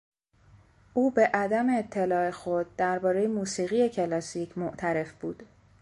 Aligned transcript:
او 0.93 1.11
به 1.11 1.27
عدم 1.33 1.69
اطلاع 1.69 2.31
خود 2.31 2.75
دربارهی 2.75 3.27
موسیقی 3.27 3.89
کلاسیک 3.89 4.57
معترف 4.57 5.11
بود. 5.13 5.43